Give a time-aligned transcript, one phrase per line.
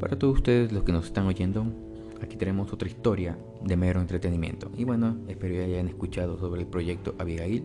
[0.00, 1.66] Para todos ustedes los que nos están oyendo,
[2.22, 4.70] aquí tenemos otra historia de mero entretenimiento.
[4.74, 7.64] Y bueno, espero que hayan escuchado sobre el proyecto Abigail.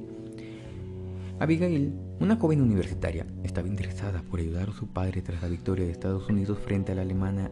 [1.40, 5.94] Abigail, una joven universitaria, estaba interesada por ayudar a su padre tras la victoria de
[5.94, 7.50] Estados Unidos frente a la alemana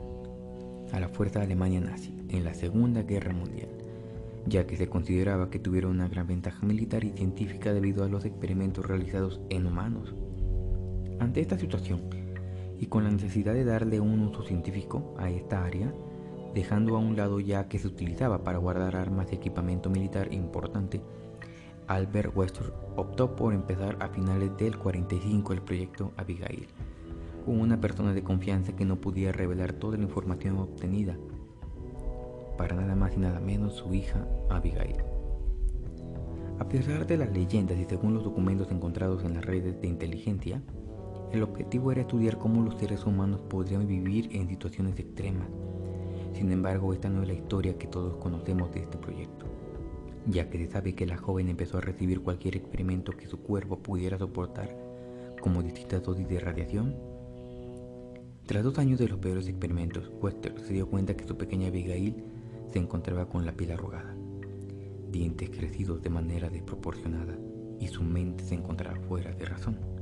[0.91, 3.69] a la fuerza alemana nazi en la Segunda Guerra Mundial,
[4.45, 8.25] ya que se consideraba que tuvieron una gran ventaja militar y científica debido a los
[8.25, 10.13] experimentos realizados en humanos.
[11.19, 12.01] Ante esta situación,
[12.79, 15.93] y con la necesidad de darle un uso científico a esta área,
[16.53, 21.01] dejando a un lado ya que se utilizaba para guardar armas y equipamiento militar importante,
[21.87, 26.67] Albert Wester optó por empezar a finales del 45 el proyecto Abigail,
[27.45, 31.17] con una persona de confianza que no podía revelar toda la información obtenida,
[32.57, 34.97] para nada más y nada menos su hija Abigail.
[36.59, 40.61] A pesar de las leyendas y según los documentos encontrados en las redes de inteligencia,
[41.33, 45.49] el objetivo era estudiar cómo los seres humanos podrían vivir en situaciones extremas.
[46.33, 49.45] Sin embargo, esta no es la historia que todos conocemos de este proyecto,
[50.27, 53.79] ya que se sabe que la joven empezó a recibir cualquier experimento que su cuerpo
[53.79, 54.77] pudiera soportar,
[55.41, 56.95] como distintas dosis de radiación
[58.45, 62.25] tras dos años de los peores experimentos, Wester se dio cuenta que su pequeña Abigail
[62.71, 64.13] se encontraba con la piel arrugada,
[65.09, 67.37] dientes crecidos de manera desproporcionada
[67.79, 69.92] y su mente se encontraba fuera de razón.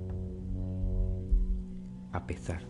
[2.11, 2.67] A pesar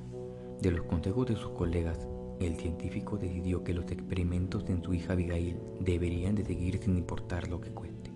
[0.61, 2.07] de los consejos de sus colegas,
[2.39, 7.47] el científico decidió que los experimentos en su hija Abigail deberían de seguir sin importar
[7.47, 8.11] lo que cueste,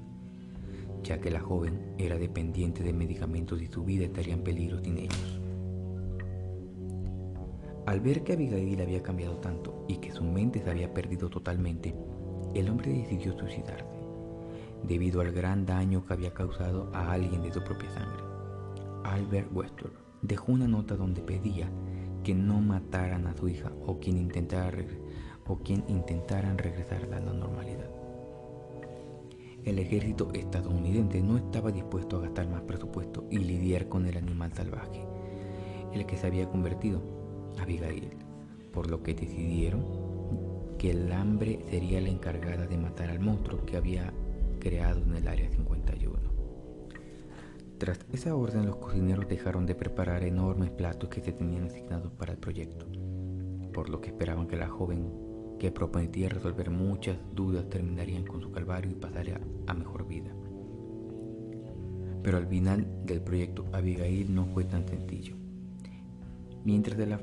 [1.03, 4.99] ya que la joven era dependiente de medicamentos y su vida estaría en peligro sin
[4.99, 5.41] ellos.
[7.87, 11.95] Al ver que Abigail había cambiado tanto y que su mente se había perdido totalmente,
[12.53, 13.85] el hombre decidió suicidarse,
[14.83, 18.23] debido al gran daño que había causado a alguien de su propia sangre.
[19.03, 21.69] Albert Wester dejó una nota donde pedía
[22.23, 24.83] que no mataran a su hija o quien intentara
[25.47, 27.89] o quien intentaran regresarla a la normalidad.
[29.64, 34.53] El ejército estadounidense no estaba dispuesto a gastar más presupuesto y lidiar con el animal
[34.53, 35.03] salvaje,
[35.93, 37.02] el que se había convertido
[37.59, 38.09] Abigail,
[38.71, 39.83] por lo que decidieron
[40.77, 44.14] que el hambre sería la encargada de matar al monstruo que había
[44.59, 45.74] creado en el Área 51.
[47.85, 52.31] Tras esa orden, los cocineros dejaron de preparar enormes platos que se tenían asignados para
[52.31, 52.87] el proyecto,
[53.71, 55.07] por lo que esperaban que la joven,
[55.59, 60.35] que prometía resolver muchas dudas, terminarían con su calvario y pasaría a mejor vida.
[62.23, 65.35] Pero al final del proyecto, Abigail no fue tan sencillo.
[66.63, 67.21] Mientras de la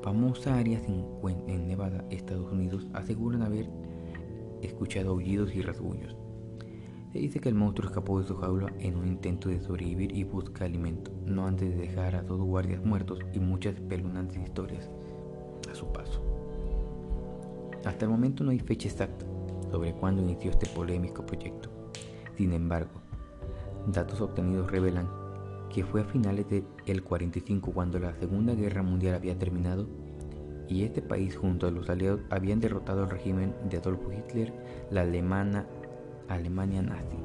[0.00, 3.68] famosa área en Nevada, Estados Unidos, aseguran haber
[4.62, 6.14] escuchado aullidos y rasguños.
[7.14, 10.24] Se dice que el monstruo escapó de su jaula en un intento de sobrevivir y
[10.24, 14.90] busca alimento, no antes de dejar a dos guardias muertos y muchas espeluznantes historias
[15.70, 16.20] a su paso.
[17.84, 19.24] Hasta el momento no hay fecha exacta
[19.70, 21.70] sobre cuándo inició este polémico proyecto.
[22.36, 23.00] Sin embargo,
[23.86, 25.08] datos obtenidos revelan
[25.72, 29.86] que fue a finales del 45 cuando la Segunda Guerra Mundial había terminado
[30.68, 34.52] y este país junto a los aliados habían derrotado al régimen de Adolfo Hitler,
[34.90, 35.64] la alemana
[36.28, 37.16] Alemania nazi.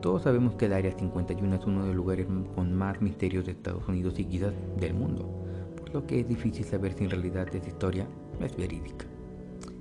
[0.00, 3.52] Todos sabemos que el Área 51 es uno de los lugares con más misterios de
[3.52, 5.28] Estados Unidos y quizás del mundo,
[5.76, 8.06] por lo que es difícil saber si en realidad esta historia
[8.40, 9.06] es verídica.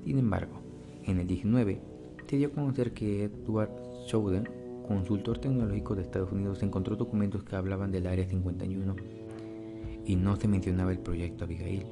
[0.04, 0.60] Sin embargo,
[1.04, 1.80] en el 19
[2.28, 3.70] se dio a conocer que Edward
[4.08, 4.50] Snowden,
[4.88, 8.96] consultor tecnológico de Estados Unidos, encontró documentos que hablaban del Área 51
[10.06, 11.86] y no se mencionaba el proyecto Abigail,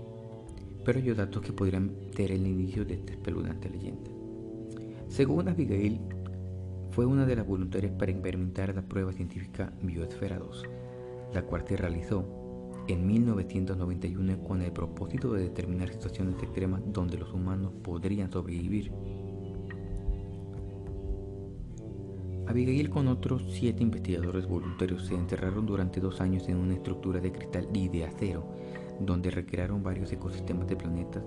[0.86, 4.10] pero hay datos que podrían ser el inicio de esta espeluznante leyenda.
[5.10, 6.00] Según Abigail,
[6.92, 10.64] fue una de las voluntarias para experimentar la prueba científica Biosfera 2,
[11.34, 12.26] la cual se realizó
[12.88, 18.92] en 1991 con el propósito de determinar situaciones extremas donde los humanos podrían sobrevivir
[22.48, 27.32] Abigail con otros siete investigadores voluntarios se encerraron durante dos años en una estructura de
[27.32, 28.46] cristal y de acero,
[29.00, 31.24] donde recrearon varios ecosistemas de planetas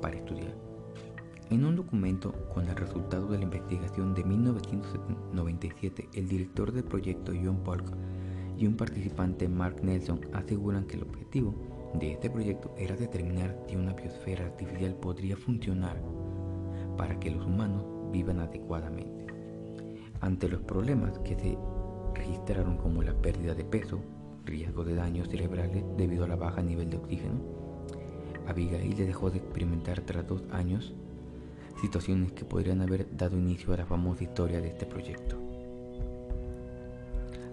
[0.00, 0.54] para estudiar.
[1.50, 7.32] En un documento con el resultado de la investigación de 1997, el director del proyecto
[7.32, 7.84] John Polk
[8.56, 11.54] y un participante Mark Nelson aseguran que el objetivo
[11.94, 16.00] de este proyecto era determinar si una biosfera artificial podría funcionar
[16.96, 19.26] para que los humanos vivan adecuadamente.
[20.20, 21.58] Ante los problemas que se
[22.14, 24.00] registraron como la pérdida de peso,
[24.44, 27.40] riesgo de daños cerebrales debido a la baja nivel de oxígeno,
[28.46, 30.94] Abigail dejó de experimentar tras dos años
[31.80, 35.38] situaciones que podrían haber dado inicio a la famosa historia de este proyecto.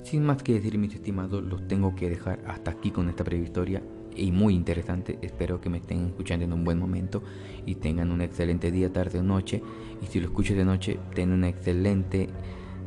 [0.03, 3.45] Sin más que decir, mis estimados, los tengo que dejar hasta aquí con esta breve
[3.45, 3.81] historia
[4.15, 5.17] y muy interesante.
[5.21, 7.23] Espero que me estén escuchando en un buen momento
[7.65, 9.61] y tengan un excelente día, tarde o noche.
[10.01, 12.29] Y si lo escuchas de noche, ten una excelente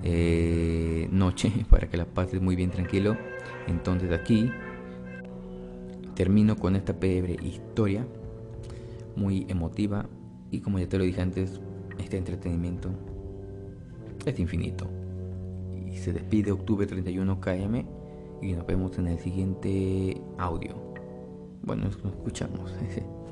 [0.04, 3.16] eh, noche para que la pases muy bien tranquilo.
[3.66, 4.50] Entonces aquí
[6.14, 8.06] termino con esta breve historia
[9.16, 10.06] muy emotiva
[10.50, 11.60] y como ya te lo dije antes,
[11.98, 12.90] este entretenimiento
[14.24, 14.86] es infinito.
[15.90, 17.84] Y se despide octubre 31 KM
[18.42, 20.74] y nos vemos en el siguiente audio.
[21.62, 22.72] Bueno, nos escuchamos.